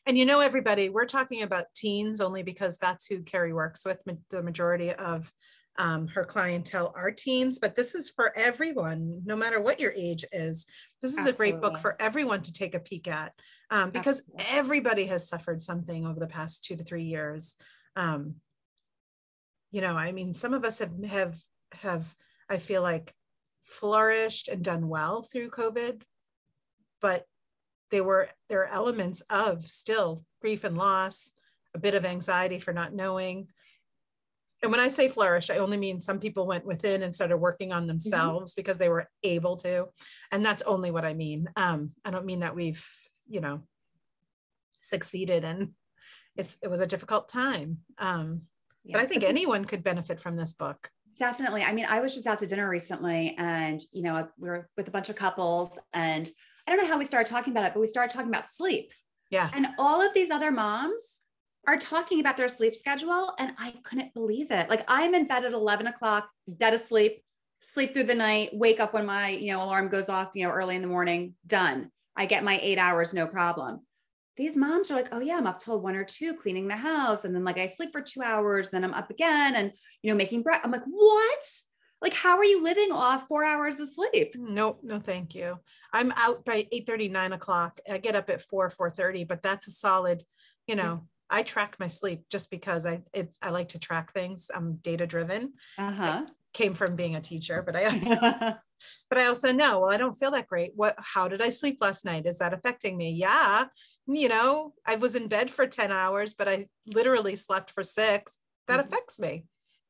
[0.07, 4.03] And you know, everybody, we're talking about teens only because that's who Keri works with
[4.31, 5.31] the majority of
[5.79, 10.25] Um, her clientele are teens, but this is for everyone, no matter what your age
[10.31, 10.67] is.
[11.01, 11.49] This is Absolutely.
[11.49, 13.33] a great book for everyone to take a peek at
[13.71, 14.59] um, because Absolutely.
[14.59, 17.55] everybody has suffered something over the past two to three years.
[17.97, 18.37] Um,
[19.71, 21.41] you know, I mean, some of us have have
[21.81, 22.15] have
[22.49, 23.15] I feel like
[23.65, 26.03] flourished and done well through COVID,
[27.01, 27.25] but
[27.91, 31.33] they were there are elements of still grief and loss,
[31.75, 33.49] a bit of anxiety for not knowing.
[34.63, 37.73] And when I say flourish, I only mean some people went within and started working
[37.73, 37.89] on mm-hmm.
[37.89, 38.61] themselves mm-hmm.
[38.61, 39.89] because they were able to.
[40.31, 41.49] And that's only what I mean.
[41.57, 42.87] Um, I don't mean that we've,
[43.29, 43.63] you know,
[44.81, 45.71] succeeded and
[46.37, 47.79] it's it was a difficult time.
[47.99, 48.43] Um,
[48.85, 48.97] yeah.
[48.97, 50.91] But I think anyone could benefit from this book.
[51.19, 51.63] Definitely.
[51.63, 54.89] I mean, I was just out to dinner recently and, you know, we were with
[54.89, 56.29] a bunch of couples and
[56.67, 58.93] I don't know how we started talking about it, but we started talking about sleep.
[59.31, 59.51] Yeah.
[59.53, 61.22] And all of these other moms
[61.67, 63.33] are talking about their sleep schedule.
[63.39, 64.69] And I couldn't believe it.
[64.69, 67.23] Like I'm in bed at 11 o'clock, dead asleep,
[67.61, 70.53] sleep through the night, wake up when my, you know, alarm goes off, you know,
[70.53, 71.91] early in the morning, done.
[72.17, 73.81] I get my eight hours, no problem.
[74.37, 77.25] These moms are like, oh yeah, I'm up till one or two cleaning the house.
[77.25, 79.73] And then like I sleep for two hours, then I'm up again and,
[80.03, 80.61] you know, making bread.
[80.65, 81.45] I'm like, what?
[82.01, 84.35] Like, how are you living off four hours of sleep?
[84.37, 85.61] No, no, thank you.
[85.93, 87.79] I'm out by 8 30, 9 o'clock.
[87.89, 90.25] I get up at 4, 4 30, but that's a solid,
[90.67, 94.51] you know, I track my sleep just because I it's I like to track things.
[94.55, 95.55] I'm data driven.
[95.79, 96.27] Uh-huh.
[96.53, 98.15] Came from being a teacher, but I also
[99.11, 100.73] but I also know, well, I don't feel that great.
[100.77, 102.27] What how did I sleep last night?
[102.27, 103.13] Is that affecting me?
[103.13, 103.65] Yeah.
[104.07, 108.39] You know, I was in bed for 10 hours, but I literally slept for 6.
[108.69, 108.87] That mm-hmm.
[108.87, 109.47] affects me.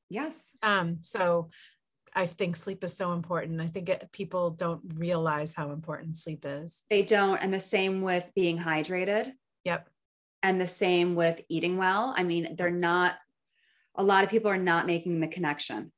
[0.09, 0.53] Yes.
[0.63, 1.51] Um so
[2.15, 3.61] I think sleep is so important.
[3.61, 6.85] I think it, people don't realize how important sleep is.
[6.91, 7.39] They don't.
[7.39, 9.33] And the same with being hydrated.
[9.65, 9.89] Yep.
[10.43, 12.15] And the same with eating well.
[12.17, 13.15] I mean, they're not,
[13.95, 15.93] a lot of people are not making the connection.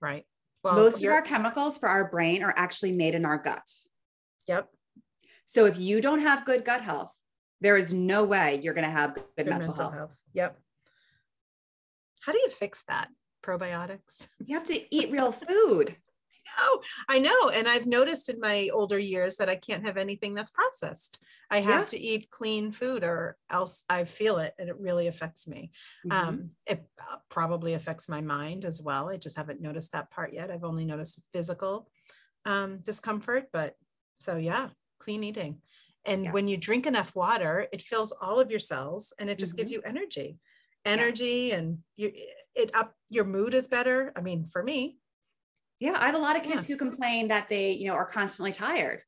[0.00, 0.24] Right.
[0.64, 3.70] Well, most of our chemicals for our brain are actually made in our gut.
[4.48, 4.68] Yep.
[5.44, 7.12] So if you don't have good gut health,
[7.60, 9.94] there is no way you're going to have good, good mental, mental health.
[9.94, 10.22] health.
[10.34, 10.58] Yep.
[12.22, 13.08] How do you fix that?
[13.44, 14.28] Probiotics.
[14.44, 15.96] You have to eat real food
[16.46, 17.48] know, I know.
[17.50, 21.18] And I've noticed in my older years that I can't have anything that's processed.
[21.50, 21.98] I have yeah.
[21.98, 25.70] to eat clean food or else I feel it and it really affects me.
[26.06, 26.28] Mm-hmm.
[26.28, 29.08] Um, it uh, probably affects my mind as well.
[29.08, 30.50] I just haven't noticed that part yet.
[30.50, 31.88] I've only noticed physical
[32.44, 33.74] um, discomfort, but
[34.20, 35.58] so yeah, clean eating.
[36.04, 36.32] And yeah.
[36.32, 39.58] when you drink enough water, it fills all of your cells and it just mm-hmm.
[39.58, 40.38] gives you energy
[40.86, 41.56] energy yeah.
[41.56, 42.12] and you
[42.54, 44.96] it up your mood is better i mean for me
[45.80, 46.74] yeah, I have a lot of kids yeah.
[46.74, 49.02] who complain that they, you know, are constantly tired.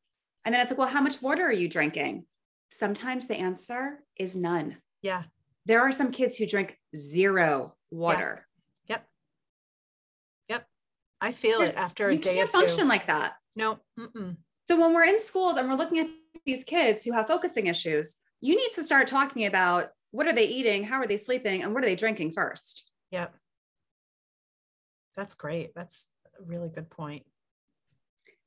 [0.45, 2.25] And then it's like, well, how much water are you drinking?
[2.71, 4.77] Sometimes the answer is none.
[5.03, 5.25] Yeah.
[5.67, 8.47] There are some kids who drink zero water.
[8.89, 8.97] Yeah.
[8.97, 9.07] Yep.
[10.49, 10.67] Yep.
[11.21, 12.89] I feel There's, it after a day can't function two.
[12.89, 13.35] like that.
[13.57, 13.79] No.
[13.99, 14.37] Mm-mm.
[14.69, 16.09] So when we're in schools and we're looking at
[16.45, 20.47] these kids who have focusing issues, you need to start talking about what are they
[20.47, 22.91] eating, how are they sleeping, and what are they drinking first.
[23.11, 23.35] Yep.
[25.17, 25.75] That's great.
[25.75, 26.07] That's
[26.46, 27.24] really good point.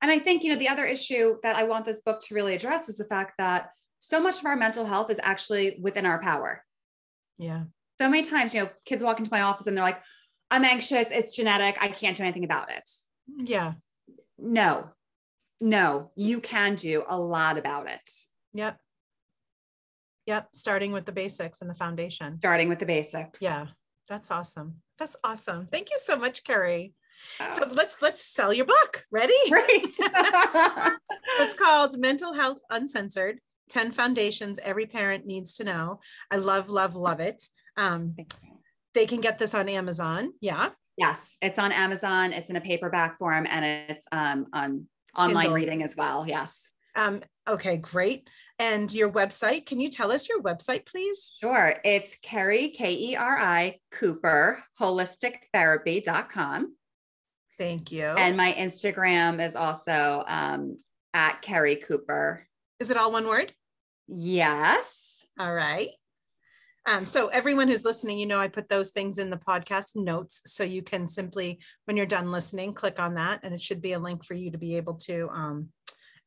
[0.01, 2.55] And I think, you know, the other issue that I want this book to really
[2.55, 6.19] address is the fact that so much of our mental health is actually within our
[6.19, 6.63] power.
[7.37, 7.65] Yeah.
[7.99, 10.01] So many times, you know, kids walk into my office and they're like,
[10.49, 12.89] I'm anxious, it's genetic, I can't do anything about it.
[13.37, 13.73] Yeah.
[14.39, 14.89] No,
[15.61, 18.09] no, you can do a lot about it.
[18.53, 18.79] Yep.
[20.25, 20.49] Yep.
[20.53, 22.33] Starting with the basics and the foundation.
[22.33, 23.41] Starting with the basics.
[23.41, 23.67] Yeah.
[24.07, 24.81] That's awesome.
[24.97, 25.67] That's awesome.
[25.67, 26.93] Thank you so much, Keri.
[27.49, 29.03] So let's let's sell your book.
[29.11, 29.33] Ready?
[29.51, 29.81] Right.
[31.39, 35.99] it's called Mental Health Uncensored: Ten Foundations Every Parent Needs to Know.
[36.29, 37.43] I love, love, love it.
[37.77, 38.15] Um,
[38.93, 40.33] they can get this on Amazon.
[40.41, 40.69] Yeah.
[40.97, 42.33] Yes, it's on Amazon.
[42.33, 45.55] It's in a paperback form, and it's um, on online Kindle.
[45.55, 46.27] reading as well.
[46.27, 46.69] Yes.
[46.95, 48.29] Um, okay, great.
[48.59, 51.35] And your website, can you tell us your website, please?
[51.41, 51.73] Sure.
[51.83, 56.75] It's Keri K E R I, Cooper, holistictherapy.com.
[57.61, 58.05] Thank you.
[58.05, 60.77] And my Instagram is also um,
[61.13, 62.47] at Keri Cooper.
[62.79, 63.53] Is it all one word?
[64.07, 65.23] Yes.
[65.39, 65.89] All right.
[66.87, 70.41] Um, so everyone who's listening, you know, I put those things in the podcast notes.
[70.45, 73.91] So you can simply, when you're done listening, click on that and it should be
[73.91, 75.69] a link for you to be able to um,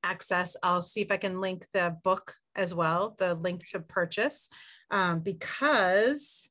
[0.04, 0.56] access.
[0.62, 4.50] I'll see if I can link the book as well, the link to purchase,
[4.92, 6.48] um, because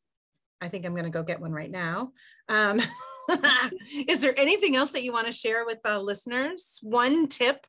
[0.59, 2.11] I think I'm going to go get one right now.
[4.07, 6.79] Is there anything else that you want to share with the listeners?
[6.83, 7.65] One tip?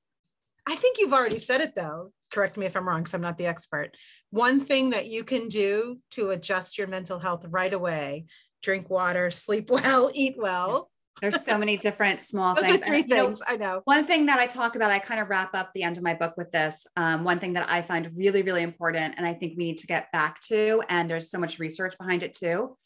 [0.67, 2.13] I think you've already said it though.
[2.33, 3.91] Correct me if I'm wrong, because I'm not the expert.
[4.31, 8.27] One thing that you can do to adjust your mental health right away
[8.65, 10.91] drink water, sleep well, eat well.
[11.21, 12.81] There's so many different small Those things.
[12.81, 13.41] are three and, things.
[13.41, 13.83] Know, I know.
[13.85, 16.15] One thing that I talk about, I kind of wrap up the end of my
[16.15, 16.87] book with this.
[16.97, 19.87] Um, one thing that I find really, really important, and I think we need to
[19.87, 22.77] get back to, and there's so much research behind it too.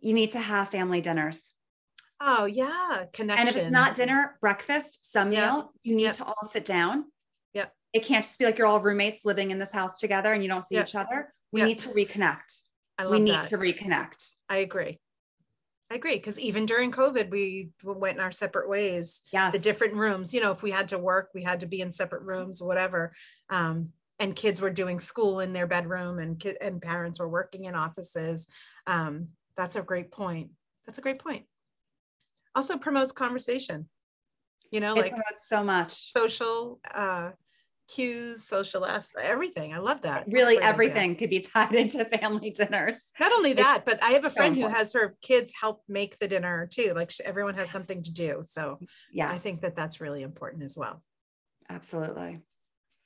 [0.00, 1.50] You need to have family dinners.
[2.20, 3.46] Oh yeah, connection.
[3.46, 5.52] And if it's not dinner, breakfast, some yep.
[5.52, 6.16] meal, you need yep.
[6.16, 7.04] to all sit down.
[7.54, 7.72] Yep.
[7.92, 10.48] It can't just be like you're all roommates living in this house together and you
[10.48, 10.88] don't see yep.
[10.88, 11.32] each other.
[11.52, 12.60] We need to reconnect.
[12.98, 13.18] I love that.
[13.18, 13.50] we need that.
[13.50, 14.32] to reconnect.
[14.48, 14.98] I agree.
[15.90, 19.22] I agree because even during COVID, we went in our separate ways.
[19.32, 19.54] Yes.
[19.54, 21.90] The different rooms, you know, if we had to work, we had to be in
[21.90, 23.14] separate rooms, whatever.
[23.48, 27.64] Um, and kids were doing school in their bedroom, and ki- and parents were working
[27.64, 28.48] in offices.
[28.86, 30.50] Um, that's a great point.
[30.86, 31.44] That's a great point.
[32.58, 33.88] Also promotes conversation.
[34.72, 37.30] You know, it like so much social uh,
[37.86, 39.72] cues, social everything.
[39.72, 40.24] I love that.
[40.26, 41.14] Really, everything idea.
[41.14, 43.12] could be tied into family dinners.
[43.20, 46.18] Not only that, but I have a friend so who has her kids help make
[46.18, 46.94] the dinner too.
[46.96, 48.40] Like everyone has something to do.
[48.42, 48.80] So
[49.12, 51.00] yeah, I think that that's really important as well.
[51.68, 52.40] Absolutely.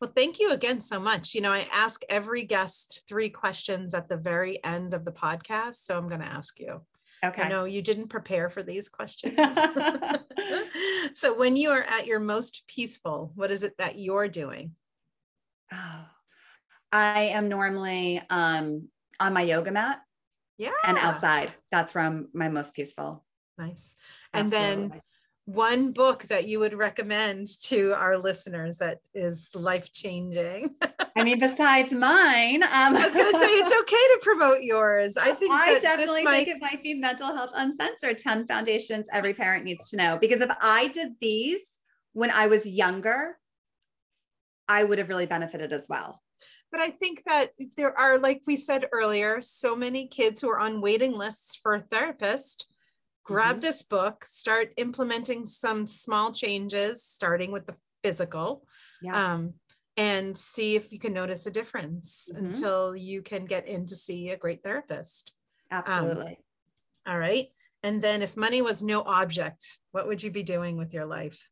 [0.01, 1.35] Well, thank you again so much.
[1.35, 5.75] You know, I ask every guest three questions at the very end of the podcast.
[5.75, 6.81] So I'm going to ask you.
[7.25, 7.43] Okay.
[7.43, 9.39] I know you didn't prepare for these questions.
[11.14, 14.75] so when you are at your most peaceful, what is it that you're doing?
[15.73, 16.05] Oh,
[16.91, 18.89] I am normally um,
[19.20, 20.01] on my yoga mat.
[20.59, 20.70] Yeah.
[20.85, 21.53] And outside.
[21.70, 23.25] That's where I'm my most peaceful.
[23.57, 23.97] Nice.
[24.33, 24.89] And Absolutely.
[24.89, 25.01] then
[25.47, 30.74] one book that you would recommend to our listeners that is life changing?
[31.16, 35.16] I mean, besides mine, um, I was going to say it's okay to promote yours.
[35.16, 36.47] I think I definitely might...
[36.47, 40.18] think it might be Mental Health Uncensored 10 Foundations Every Parent Needs to Know.
[40.20, 41.66] Because if I did these
[42.12, 43.38] when I was younger,
[44.68, 46.22] I would have really benefited as well.
[46.70, 50.59] But I think that there are, like we said earlier, so many kids who are
[50.59, 52.66] on waiting lists for a therapist
[53.25, 53.61] grab mm-hmm.
[53.61, 58.66] this book, start implementing some small changes, starting with the physical,
[59.01, 59.14] yes.
[59.14, 59.55] um,
[59.97, 62.47] and see if you can notice a difference mm-hmm.
[62.47, 65.33] until you can get in to see a great therapist.
[65.70, 66.39] Absolutely.
[67.07, 67.49] Um, all right.
[67.83, 71.49] And then, if money was no object, what would you be doing with your life?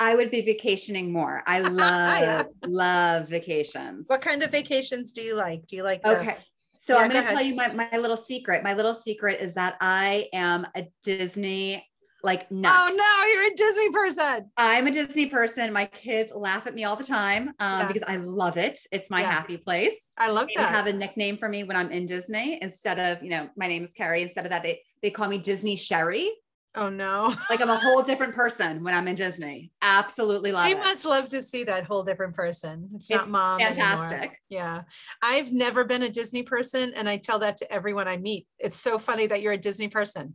[0.00, 1.44] I would be vacationing more.
[1.46, 2.42] I love yeah.
[2.66, 4.04] love vacations.
[4.08, 5.66] What kind of vacations do you like?
[5.68, 6.36] Do you like the, okay?
[6.84, 8.64] So yeah, I'm going to tell you my, my little secret.
[8.64, 11.86] My little secret is that I am a Disney
[12.24, 12.76] like nuts.
[12.76, 14.50] Oh no, you're a Disney person.
[14.56, 15.72] I'm a Disney person.
[15.72, 17.86] My kids laugh at me all the time um, yeah.
[17.86, 18.80] because I love it.
[18.90, 19.30] It's my yeah.
[19.30, 20.12] happy place.
[20.18, 20.70] I love they that.
[20.70, 23.84] have a nickname for me when I'm in Disney instead of, you know, my name
[23.84, 24.22] is Keri.
[24.22, 26.32] Instead of that, they, they call me Disney Sherry.
[26.74, 27.34] Oh no.
[27.50, 29.70] like I'm a whole different person when I'm in Disney.
[29.82, 30.78] Absolutely love I it.
[30.78, 32.88] must love to see that whole different person.
[32.94, 33.60] It's, it's not mom.
[33.60, 34.18] Fantastic.
[34.18, 34.36] Anymore.
[34.48, 34.82] Yeah.
[35.20, 38.46] I've never been a Disney person and I tell that to everyone I meet.
[38.58, 40.34] It's so funny that you're a Disney person.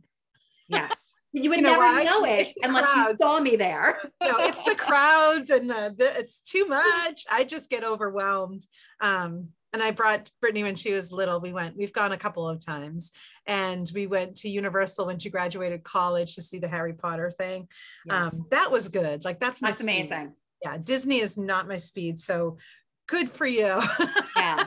[0.68, 0.94] Yes.
[1.30, 2.04] You would you know never why?
[2.04, 3.10] know it unless crowds.
[3.10, 3.98] you saw me there.
[4.22, 7.26] no, it's the crowds and the, the, it's too much.
[7.30, 8.66] I just get overwhelmed.
[9.02, 11.40] Um, and I brought Brittany when she was little.
[11.40, 13.12] We went, we've gone a couple of times
[13.46, 17.68] and we went to Universal when she graduated college to see the Harry Potter thing.
[18.06, 18.32] Yes.
[18.32, 19.24] Um, that was good.
[19.24, 20.32] Like that's my that's amazing.
[20.64, 20.78] Yeah.
[20.82, 22.18] Disney is not my speed.
[22.18, 22.58] So
[23.06, 23.80] good for you.
[24.36, 24.64] yeah.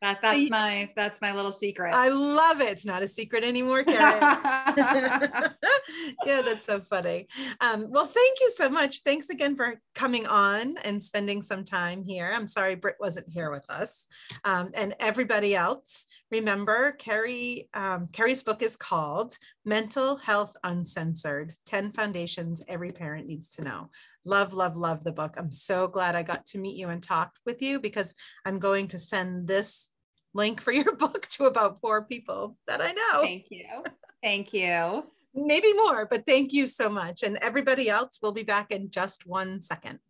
[0.00, 1.94] That, that's my that's my little secret.
[1.94, 2.68] I love it.
[2.68, 4.20] It's not a secret anymore, Karen.
[6.24, 7.28] yeah, that's so funny.
[7.60, 9.00] Um, well, thank you so much.
[9.00, 12.32] Thanks again for coming on and spending some time here.
[12.34, 14.06] I'm sorry Britt wasn't here with us.
[14.44, 19.36] Um, and everybody else, remember Keri, um, Keri's book is called
[19.66, 23.90] Mental Health Uncensored: 10 Foundations Every Parent Needs to Know
[24.24, 25.34] love love love the book.
[25.36, 28.14] I'm so glad i got to meet you and talk with you because
[28.44, 29.90] i'm going to send this
[30.34, 33.22] link for your book to about four people that i know.
[33.22, 33.84] Thank you.
[34.22, 35.04] Thank you.
[35.34, 37.22] Maybe more but thank you so much.
[37.22, 40.00] And everybody else will be back in just one second.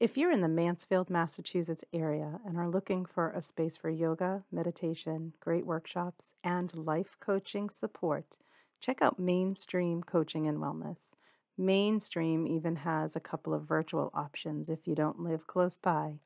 [0.00, 4.42] If you're in the Mansfield, Massachusetts area and are looking for a space for yoga,
[4.52, 8.36] meditation, great workshops, and life coaching support,
[8.80, 11.12] check out Mainstream Coaching and Wellness.
[11.56, 16.18] Mainstream even has a couple of virtual options if you don't live close by.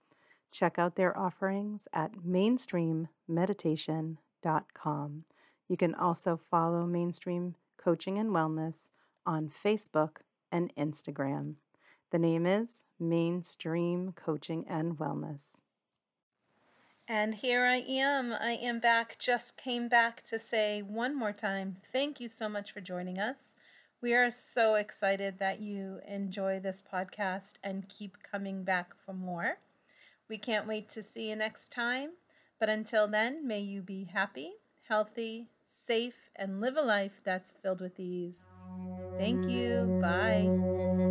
[0.51, 5.25] Check out their offerings at mainstreammeditation.com.
[5.69, 8.89] You can also follow Mainstream Coaching and Wellness
[9.27, 11.57] on Facebook and Instagram.
[12.11, 15.61] The name is Mainstream Coaching and Wellness.
[17.07, 18.33] And here I am.
[18.33, 19.19] I am back.
[19.19, 23.57] Just came back to say one more time thank you so much for joining us.
[24.01, 29.59] We are so excited that you enjoy this podcast and keep coming back for more.
[30.29, 32.11] We can't wait to see you next time.
[32.61, 34.53] But until then, may you be happy,
[34.89, 38.47] healthy, safe, and live a life that's filled with ease.
[39.17, 39.99] Thank you.
[40.01, 41.08] Bye.